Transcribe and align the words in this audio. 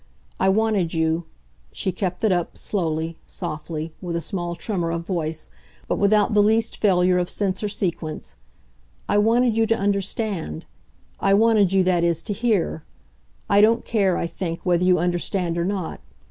I 0.39 0.49
wanted 0.49 0.95
you" 0.95 1.25
she 1.71 1.91
kept 1.91 2.23
it 2.23 2.31
up, 2.31 2.57
slowly, 2.57 3.19
softly, 3.27 3.93
with 4.01 4.15
a 4.15 4.19
small 4.19 4.55
tremor 4.55 4.89
of 4.89 5.05
voice, 5.05 5.51
but 5.87 5.99
without 5.99 6.33
the 6.33 6.41
least 6.41 6.77
failure 6.77 7.19
of 7.19 7.29
sense 7.29 7.61
or 7.61 7.69
sequence 7.69 8.33
"I 9.07 9.19
wanted 9.19 9.57
you 9.57 9.67
to 9.67 9.77
understand. 9.77 10.65
I 11.19 11.35
wanted 11.35 11.71
you, 11.71 11.83
that 11.83 12.03
is, 12.03 12.23
to 12.23 12.33
hear. 12.33 12.83
I 13.47 13.61
don't 13.61 13.85
care, 13.85 14.17
I 14.17 14.25
think, 14.25 14.61
whether 14.65 14.83
you 14.83 14.97
understand 14.97 15.55
or 15.55 15.65
not. 15.65 15.99